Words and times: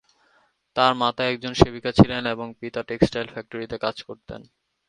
তার 0.75 0.93
মাতা 0.95 1.23
একজন 1.25 1.53
সেবিকা 1.53 1.91
ছিলেন 1.91 2.23
এবং 2.25 2.47
পিতা 2.59 2.81
টেক্সটাইল 2.89 3.27
ফ্যাক্টরিতে 3.33 3.77
কাজ 3.77 3.95
করতেন। 4.07 4.41